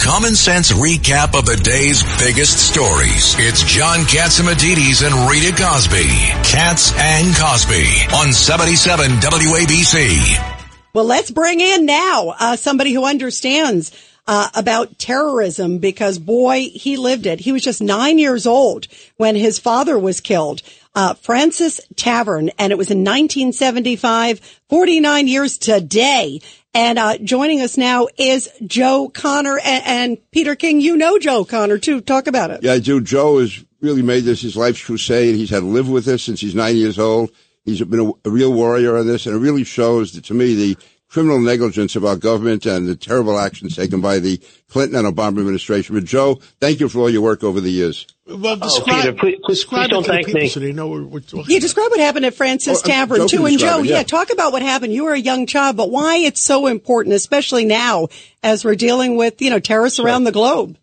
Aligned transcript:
common 0.00 0.34
sense 0.34 0.72
recap 0.72 1.38
of 1.38 1.46
the 1.46 1.56
day's 1.56 2.02
biggest 2.18 2.58
stories. 2.58 3.34
It's 3.38 3.62
John 3.62 4.00
Catsimatidis 4.00 5.06
and 5.06 5.30
Rita 5.30 5.54
Cosby. 5.60 6.08
Katz 6.44 6.92
and 6.98 7.34
Cosby 7.36 7.86
on 8.14 8.32
77 8.32 9.10
WABC. 9.10 10.54
Well, 10.92 11.04
let's 11.04 11.30
bring 11.30 11.60
in 11.60 11.86
now 11.86 12.34
uh, 12.38 12.56
somebody 12.56 12.92
who 12.92 13.04
understands 13.04 13.90
uh, 14.26 14.48
about 14.54 14.98
terrorism 14.98 15.78
because 15.78 16.18
boy, 16.18 16.68
he 16.72 16.96
lived 16.96 17.26
it. 17.26 17.40
He 17.40 17.52
was 17.52 17.62
just 17.62 17.82
nine 17.82 18.18
years 18.18 18.46
old 18.46 18.86
when 19.16 19.36
his 19.36 19.58
father 19.58 19.98
was 19.98 20.20
killed. 20.20 20.62
Uh, 20.94 21.14
Fraunces 21.14 21.80
Tavern, 21.96 22.50
and 22.58 22.72
it 22.72 22.78
was 22.78 22.90
in 22.90 22.98
1975, 22.98 24.40
49 24.68 25.26
years 25.28 25.58
today. 25.58 26.40
And 26.72 26.98
uh, 26.98 27.18
joining 27.18 27.60
us 27.60 27.76
now 27.76 28.08
is 28.16 28.48
Joe 28.66 29.08
Connor 29.12 29.58
and, 29.58 29.84
and, 29.86 30.30
Peter 30.32 30.56
King. 30.56 30.80
You 30.80 30.96
know 30.96 31.18
Joe 31.18 31.44
Connor 31.44 31.78
too. 31.78 32.00
Talk 32.00 32.26
about 32.26 32.50
it. 32.50 32.62
Yeah, 32.62 32.72
I 32.72 32.78
do. 32.80 33.00
Joe 33.00 33.38
has 33.38 33.64
really 33.80 34.02
made 34.02 34.24
this 34.24 34.42
his 34.42 34.56
life's 34.56 34.84
crusade. 34.84 35.36
He's 35.36 35.50
had 35.50 35.60
to 35.60 35.66
live 35.66 35.88
with 35.88 36.04
this 36.04 36.24
since 36.24 36.40
he's 36.40 36.54
nine 36.54 36.76
years 36.76 36.98
old. 36.98 37.30
He's 37.64 37.82
been 37.82 38.00
a, 38.00 38.28
a 38.28 38.30
real 38.30 38.52
warrior 38.52 38.96
on 38.96 39.06
this, 39.06 39.26
and 39.26 39.34
it 39.36 39.38
really 39.38 39.64
shows 39.64 40.12
that, 40.12 40.24
to 40.24 40.34
me 40.34 40.54
the 40.54 40.76
criminal 41.14 41.38
negligence 41.38 41.94
of 41.94 42.04
our 42.04 42.16
government 42.16 42.66
and 42.66 42.88
the 42.88 42.96
terrible 42.96 43.38
actions 43.38 43.76
taken 43.76 44.00
by 44.00 44.18
the 44.18 44.36
Clinton 44.68 44.98
and 44.98 45.16
Obama 45.16 45.38
administration. 45.38 45.94
But 45.94 46.04
Joe, 46.04 46.40
thank 46.60 46.80
you 46.80 46.88
for 46.88 46.98
all 46.98 47.08
your 47.08 47.22
work 47.22 47.44
over 47.44 47.60
the 47.60 47.70
years. 47.70 48.04
Well, 48.26 48.56
describe, 48.56 48.88
oh, 48.88 49.00
Peter, 49.00 49.12
please, 49.12 49.38
describe 49.46 49.90
please 49.90 49.90
don't 49.90 50.06
thank 50.06 50.34
me. 50.34 50.48
So 50.48 50.58
they 50.58 50.72
know 50.72 50.88
we're, 50.88 51.04
we're 51.04 51.20
talking. 51.20 51.44
Yeah, 51.46 51.60
describe 51.60 51.88
what 51.90 52.00
happened 52.00 52.26
at 52.26 52.34
Fraunces 52.34 52.82
oh, 52.82 52.86
Tavern 52.86 53.28
too. 53.28 53.46
And 53.46 53.60
Joe, 53.60 53.78
it, 53.78 53.86
yeah. 53.86 53.98
yeah, 53.98 54.02
talk 54.02 54.30
about 54.30 54.50
what 54.50 54.62
happened. 54.62 54.92
You 54.92 55.04
were 55.04 55.12
a 55.12 55.18
young 55.18 55.46
child, 55.46 55.76
but 55.76 55.88
why 55.88 56.16
it's 56.16 56.42
so 56.42 56.66
important, 56.66 57.14
especially 57.14 57.64
now 57.64 58.08
as 58.42 58.64
we're 58.64 58.74
dealing 58.74 59.16
with 59.16 59.40
you 59.40 59.50
know 59.50 59.60
terrorists 59.60 59.98
sure. 59.98 60.06
around 60.06 60.24
the 60.24 60.32
globe. 60.32 60.76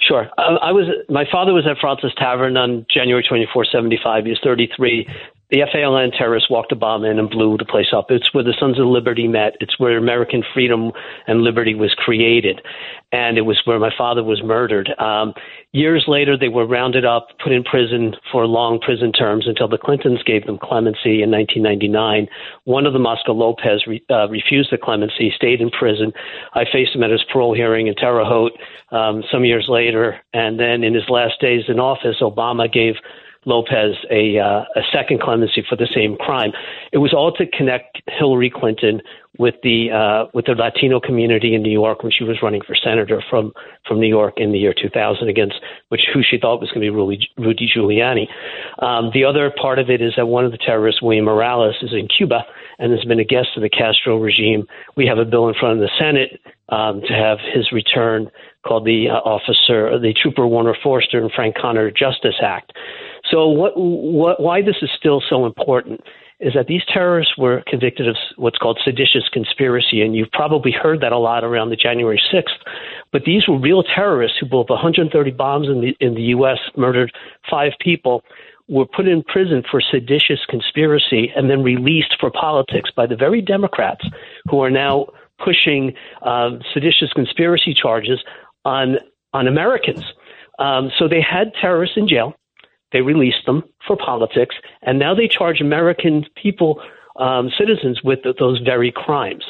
Sure. 0.00 0.28
Uh, 0.38 0.58
I 0.62 0.70
was. 0.70 0.86
My 1.08 1.24
father 1.32 1.52
was 1.52 1.66
at 1.68 1.78
Fraunces 1.80 2.12
Tavern 2.16 2.56
on 2.56 2.86
January 2.92 3.24
24, 3.28 3.64
75. 3.64 4.24
He 4.24 4.30
was 4.30 4.40
33 4.44 5.08
the 5.52 5.60
FALN 5.70 6.16
terrorists 6.16 6.48
walked 6.48 6.72
a 6.72 6.76
bomb 6.76 7.04
in 7.04 7.18
and 7.18 7.28
blew 7.28 7.58
the 7.58 7.66
place 7.66 7.92
up. 7.94 8.06
It's 8.10 8.32
where 8.32 8.42
the 8.42 8.54
Sons 8.58 8.80
of 8.80 8.86
Liberty 8.86 9.28
met. 9.28 9.52
It's 9.60 9.78
where 9.78 9.98
American 9.98 10.42
freedom 10.54 10.92
and 11.26 11.42
liberty 11.42 11.74
was 11.74 11.94
created. 11.94 12.62
And 13.12 13.36
it 13.36 13.42
was 13.42 13.60
where 13.66 13.78
my 13.78 13.90
father 13.96 14.24
was 14.24 14.42
murdered. 14.42 14.88
Um, 14.98 15.34
years 15.72 16.04
later, 16.08 16.38
they 16.38 16.48
were 16.48 16.66
rounded 16.66 17.04
up, 17.04 17.28
put 17.44 17.52
in 17.52 17.64
prison 17.64 18.14
for 18.32 18.46
long 18.46 18.80
prison 18.80 19.12
terms 19.12 19.46
until 19.46 19.68
the 19.68 19.76
Clintons 19.76 20.22
gave 20.22 20.46
them 20.46 20.56
clemency 20.56 21.22
in 21.22 21.30
1999. 21.30 22.28
One 22.64 22.86
of 22.86 22.94
them, 22.94 23.06
Oscar 23.06 23.32
Lopez, 23.32 23.86
re, 23.86 24.02
uh, 24.08 24.30
refused 24.30 24.72
the 24.72 24.78
clemency, 24.78 25.30
stayed 25.36 25.60
in 25.60 25.68
prison. 25.68 26.14
I 26.54 26.64
faced 26.64 26.94
him 26.94 27.02
at 27.02 27.10
his 27.10 27.24
parole 27.30 27.54
hearing 27.54 27.88
in 27.88 27.94
Terre 27.94 28.24
Haute 28.24 28.56
um, 28.90 29.22
some 29.30 29.44
years 29.44 29.66
later. 29.68 30.18
And 30.32 30.58
then 30.58 30.82
in 30.82 30.94
his 30.94 31.10
last 31.10 31.38
days 31.42 31.64
in 31.68 31.78
office, 31.78 32.16
Obama 32.22 32.72
gave 32.72 32.94
Lopez 33.44 33.96
a, 34.10 34.38
uh, 34.38 34.64
a 34.76 34.82
second 34.92 35.20
clemency 35.20 35.64
for 35.68 35.76
the 35.76 35.88
same 35.92 36.16
crime. 36.16 36.52
It 36.92 36.98
was 36.98 37.12
all 37.12 37.32
to 37.32 37.46
connect 37.46 38.00
Hillary 38.06 38.50
Clinton 38.50 39.02
with 39.38 39.54
the 39.62 39.90
uh, 39.90 40.30
with 40.34 40.44
the 40.44 40.52
Latino 40.52 41.00
community 41.00 41.54
in 41.54 41.62
New 41.62 41.72
York 41.72 42.02
when 42.02 42.12
she 42.12 42.22
was 42.22 42.42
running 42.42 42.60
for 42.60 42.76
senator 42.76 43.22
from 43.30 43.52
from 43.88 43.98
New 43.98 44.08
York 44.08 44.34
in 44.36 44.52
the 44.52 44.58
year 44.58 44.74
2000 44.74 45.28
against 45.28 45.56
which 45.88 46.02
who 46.12 46.22
she 46.22 46.38
thought 46.38 46.60
was 46.60 46.70
going 46.70 46.86
to 46.86 46.86
be 46.86 46.90
Rudy, 46.90 47.28
Rudy 47.38 47.68
Giuliani. 47.74 48.28
Um, 48.84 49.10
the 49.14 49.24
other 49.24 49.50
part 49.50 49.78
of 49.78 49.88
it 49.88 50.02
is 50.02 50.12
that 50.16 50.26
one 50.26 50.44
of 50.44 50.52
the 50.52 50.58
terrorists, 50.58 51.02
William 51.02 51.24
Morales, 51.24 51.76
is 51.82 51.92
in 51.92 52.08
Cuba 52.08 52.44
and 52.78 52.92
has 52.92 53.04
been 53.04 53.20
a 53.20 53.24
guest 53.24 53.48
of 53.56 53.62
the 53.62 53.70
Castro 53.70 54.18
regime. 54.18 54.66
We 54.96 55.06
have 55.06 55.18
a 55.18 55.24
bill 55.24 55.48
in 55.48 55.54
front 55.54 55.80
of 55.80 55.80
the 55.80 55.90
Senate 55.98 56.40
um, 56.68 57.00
to 57.02 57.12
have 57.12 57.38
his 57.54 57.72
return 57.72 58.30
called 58.66 58.84
the 58.84 59.08
uh, 59.08 59.14
officer, 59.14 59.98
the 59.98 60.14
Trooper 60.20 60.46
Werner 60.46 60.76
Foerster 60.82 61.20
and 61.20 61.32
Frank 61.32 61.56
Connor 61.56 61.90
Justice 61.90 62.36
Act. 62.42 62.72
So, 63.32 63.48
what, 63.48 63.72
what, 63.76 64.40
why 64.40 64.60
this 64.60 64.76
is 64.82 64.90
still 64.96 65.22
so 65.28 65.46
important 65.46 66.00
is 66.38 66.52
that 66.54 66.66
these 66.66 66.82
terrorists 66.92 67.38
were 67.38 67.62
convicted 67.66 68.08
of 68.08 68.16
what's 68.36 68.58
called 68.58 68.78
seditious 68.84 69.28
conspiracy, 69.32 70.02
and 70.02 70.14
you've 70.14 70.30
probably 70.32 70.72
heard 70.72 71.00
that 71.00 71.12
a 71.12 71.18
lot 71.18 71.44
around 71.44 71.70
the 71.70 71.76
January 71.76 72.20
6th. 72.32 72.58
But 73.12 73.22
these 73.24 73.46
were 73.48 73.58
real 73.58 73.84
terrorists 73.84 74.38
who 74.38 74.46
blew 74.46 74.60
up 74.60 74.70
130 74.70 75.30
bombs 75.30 75.68
in 75.68 75.80
the 75.80 75.96
in 76.00 76.14
the 76.14 76.22
U.S., 76.36 76.58
murdered 76.76 77.12
five 77.48 77.72
people, 77.80 78.22
were 78.68 78.86
put 78.86 79.06
in 79.06 79.22
prison 79.22 79.62
for 79.70 79.80
seditious 79.80 80.40
conspiracy, 80.48 81.30
and 81.34 81.48
then 81.48 81.62
released 81.62 82.16
for 82.20 82.30
politics 82.30 82.90
by 82.94 83.06
the 83.06 83.16
very 83.16 83.40
Democrats 83.40 84.04
who 84.50 84.60
are 84.60 84.70
now 84.70 85.06
pushing 85.42 85.94
um, 86.22 86.60
seditious 86.74 87.12
conspiracy 87.14 87.72
charges 87.72 88.20
on 88.64 88.96
on 89.32 89.46
Americans. 89.46 90.04
Um, 90.58 90.90
so 90.98 91.08
they 91.08 91.22
had 91.22 91.52
terrorists 91.60 91.96
in 91.96 92.08
jail. 92.08 92.34
They 92.92 93.00
released 93.00 93.46
them 93.46 93.62
for 93.86 93.96
politics, 93.96 94.56
and 94.82 94.98
now 94.98 95.14
they 95.14 95.28
charge 95.28 95.60
American 95.60 96.24
people, 96.34 96.80
um, 97.16 97.50
citizens, 97.56 98.00
with 98.02 98.20
those 98.38 98.60
very 98.60 98.92
crimes. 98.92 99.44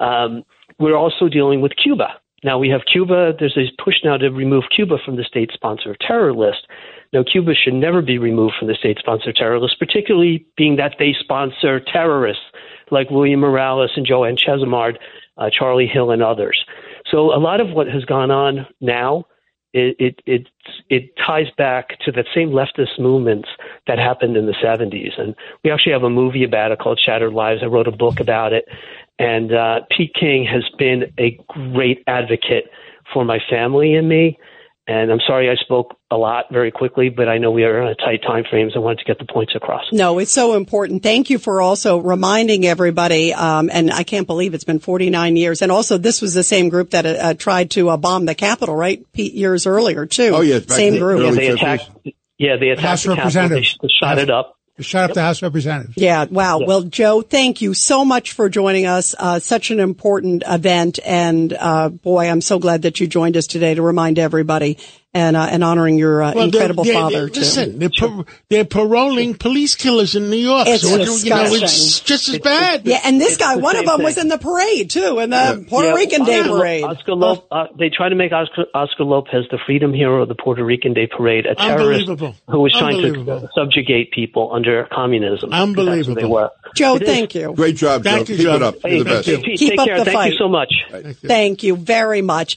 Um, 0.00 0.44
we're 0.78 0.96
also 0.96 1.28
dealing 1.28 1.60
with 1.60 1.72
Cuba. 1.76 2.08
Now 2.44 2.58
we 2.58 2.68
have 2.70 2.82
Cuba. 2.90 3.34
There's 3.38 3.56
a 3.56 3.82
push 3.82 3.96
now 4.02 4.16
to 4.16 4.28
remove 4.30 4.64
Cuba 4.74 4.96
from 5.04 5.16
the 5.16 5.24
state 5.24 5.50
sponsor 5.52 5.94
terror 6.00 6.32
list. 6.32 6.66
Now, 7.12 7.22
Cuba 7.22 7.52
should 7.54 7.74
never 7.74 8.00
be 8.00 8.16
removed 8.16 8.54
from 8.58 8.68
the 8.68 8.74
state 8.74 8.98
sponsor 8.98 9.32
terror 9.34 9.60
list, 9.60 9.78
particularly 9.78 10.46
being 10.56 10.76
that 10.76 10.96
they 10.98 11.14
sponsor 11.18 11.78
terrorists 11.78 12.44
like 12.90 13.10
William 13.10 13.40
Morales 13.40 13.90
and 13.96 14.06
Joanne 14.06 14.36
Chesimard, 14.36 14.96
uh, 15.36 15.50
Charlie 15.50 15.86
Hill, 15.86 16.10
and 16.10 16.22
others. 16.22 16.64
So, 17.10 17.34
a 17.34 17.38
lot 17.38 17.60
of 17.60 17.70
what 17.70 17.86
has 17.86 18.04
gone 18.06 18.30
on 18.30 18.66
now 18.80 19.26
it, 19.72 19.96
it 19.98 20.22
it 20.26 20.48
it 20.90 21.16
ties 21.16 21.46
back 21.56 21.98
to 22.00 22.12
that 22.12 22.26
same 22.34 22.50
leftist 22.50 22.98
movements 22.98 23.48
that 23.86 23.98
happened 23.98 24.36
in 24.36 24.46
the 24.46 24.52
70s. 24.52 25.18
And 25.18 25.34
we 25.64 25.70
actually 25.70 25.92
have 25.92 26.02
a 26.02 26.10
movie 26.10 26.44
about 26.44 26.72
it 26.72 26.78
called 26.78 27.00
Shattered 27.02 27.32
Lives. 27.32 27.62
I 27.62 27.66
wrote 27.66 27.88
a 27.88 27.92
book 27.92 28.20
about 28.20 28.52
it. 28.52 28.66
And 29.18 29.52
uh, 29.52 29.80
Pete 29.90 30.14
King 30.18 30.44
has 30.44 30.64
been 30.78 31.12
a 31.18 31.38
great 31.48 32.02
advocate 32.06 32.70
for 33.12 33.24
my 33.24 33.38
family 33.48 33.94
and 33.94 34.08
me. 34.08 34.38
And 34.86 35.12
I'm 35.12 35.20
sorry 35.24 35.48
I 35.48 35.54
spoke 35.54 35.96
a 36.10 36.16
lot 36.16 36.46
very 36.50 36.72
quickly, 36.72 37.08
but 37.08 37.28
I 37.28 37.38
know 37.38 37.52
we 37.52 37.62
are 37.62 37.82
on 37.82 37.88
a 37.88 37.94
tight 37.94 38.22
time 38.22 38.42
frames. 38.50 38.74
So 38.74 38.80
I 38.80 38.82
wanted 38.82 38.98
to 38.98 39.04
get 39.04 39.18
the 39.18 39.32
points 39.32 39.54
across. 39.54 39.84
No, 39.92 40.18
it's 40.18 40.32
so 40.32 40.54
important. 40.56 41.04
Thank 41.04 41.30
you 41.30 41.38
for 41.38 41.62
also 41.62 41.98
reminding 41.98 42.66
everybody. 42.66 43.32
Um, 43.32 43.70
and 43.72 43.92
I 43.92 44.02
can't 44.02 44.26
believe 44.26 44.54
it's 44.54 44.64
been 44.64 44.80
49 44.80 45.36
years. 45.36 45.62
And 45.62 45.70
also, 45.70 45.98
this 45.98 46.20
was 46.20 46.34
the 46.34 46.42
same 46.42 46.68
group 46.68 46.90
that 46.90 47.06
uh, 47.06 47.34
tried 47.34 47.70
to 47.72 47.90
uh, 47.90 47.96
bomb 47.96 48.26
the 48.26 48.34
Capitol, 48.34 48.74
right? 48.74 49.04
Pete, 49.12 49.34
years 49.34 49.66
earlier 49.68 50.04
too. 50.04 50.32
Oh 50.34 50.40
yes, 50.40 50.66
same 50.66 50.98
group. 50.98 51.22
Yeah, 51.22 51.30
they 51.30 51.48
attacked. 51.48 51.90
Yeah, 52.38 52.56
they 52.56 52.70
attacked 52.70 52.82
House 52.82 53.04
the 53.04 53.14
Capitol. 53.14 53.48
They 53.82 53.88
shot 53.88 54.18
it 54.18 54.30
up. 54.30 54.58
Shut 54.80 55.04
up 55.04 55.08
yep. 55.10 55.14
the 55.14 55.20
House 55.22 55.42
Representatives. 55.42 55.94
Yeah. 55.96 56.24
Wow. 56.24 56.60
Yep. 56.60 56.68
Well, 56.68 56.82
Joe, 56.82 57.20
thank 57.20 57.60
you 57.60 57.74
so 57.74 58.04
much 58.04 58.32
for 58.32 58.48
joining 58.48 58.86
us. 58.86 59.14
Uh, 59.18 59.38
such 59.38 59.70
an 59.70 59.80
important 59.80 60.44
event. 60.46 60.98
And, 61.04 61.52
uh, 61.52 61.90
boy, 61.90 62.28
I'm 62.28 62.40
so 62.40 62.58
glad 62.58 62.82
that 62.82 62.98
you 62.98 63.06
joined 63.06 63.36
us 63.36 63.46
today 63.46 63.74
to 63.74 63.82
remind 63.82 64.18
everybody 64.18 64.78
and 65.14 65.36
uh, 65.36 65.46
and 65.50 65.62
honoring 65.62 65.98
your 65.98 66.22
uh, 66.22 66.32
well, 66.34 66.44
incredible 66.44 66.84
they're, 66.84 66.92
they're, 66.94 67.02
father. 67.02 67.26
They're, 67.26 67.42
listen, 67.42 67.78
they're, 67.78 67.90
par- 67.90 68.24
they're 68.48 68.64
paroling 68.64 69.34
police 69.34 69.74
killers 69.74 70.14
in 70.14 70.30
New 70.30 70.36
York. 70.36 70.66
It's 70.66 70.82
so 70.82 70.96
disgusting. 70.96 71.52
You 71.52 71.58
know, 71.60 71.64
it's 71.64 72.00
just 72.00 72.28
as 72.28 72.38
bad. 72.38 72.86
Yeah, 72.86 73.00
and 73.04 73.20
this 73.20 73.34
it's 73.34 73.36
guy, 73.36 73.56
one 73.56 73.76
of 73.76 73.84
them, 73.84 73.96
thing. 73.98 74.04
was 74.04 74.18
in 74.18 74.28
the 74.28 74.38
parade 74.38 74.90
too, 74.90 75.18
in 75.18 75.30
the 75.30 75.36
yeah. 75.36 75.68
Puerto 75.68 75.88
yeah. 75.88 75.94
Rican 75.94 76.24
Day 76.24 76.42
Parade. 76.42 76.84
Oscar 76.84 77.12
Lo- 77.14 77.44
uh, 77.50 77.66
they 77.78 77.90
try 77.90 78.08
to 78.08 78.14
make 78.14 78.32
Oscar, 78.32 78.64
Oscar, 78.74 79.04
Lopez 79.04 79.44
the 79.50 79.58
freedom 79.66 79.92
hero 79.92 80.22
of 80.22 80.28
the 80.28 80.34
Puerto 80.34 80.64
Rican 80.64 80.94
Day 80.94 81.06
Parade, 81.06 81.46
a 81.46 81.54
terrorist 81.54 82.06
who 82.48 82.60
was 82.60 82.72
trying 82.72 83.02
to 83.02 83.48
subjugate 83.54 84.12
people 84.12 84.50
under 84.52 84.88
communism. 84.90 85.52
Unbelievable. 85.52 86.20
They 86.20 86.26
were. 86.26 86.50
Joe, 86.74 86.96
it 86.96 87.04
thank 87.04 87.36
is. 87.36 87.42
you. 87.42 87.52
Great 87.54 87.76
job, 87.76 88.02
Thank 88.02 88.28
Joe. 88.28 88.32
You, 88.32 88.36
Keep 88.38 88.46
Joe. 88.46 88.54
it 88.54 88.62
up. 88.62 88.74
Hey, 88.82 88.94
You're 88.96 89.04
the 89.04 89.10
best. 89.10 89.26
Keep, 89.26 89.58
Keep 89.58 89.78
up 89.78 89.86
care. 89.86 89.98
the 89.98 90.04
Thank 90.06 90.16
fight. 90.16 90.32
you 90.32 90.38
so 90.38 90.48
much. 90.48 90.72
Thank 90.90 91.04
you. 91.04 91.28
Thank 91.28 91.62
you 91.62 91.76
very 91.76 92.22
much. 92.22 92.56